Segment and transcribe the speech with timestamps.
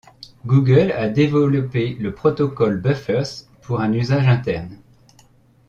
[0.47, 4.79] Google a développé le Protocol Buffers pour un usage interne.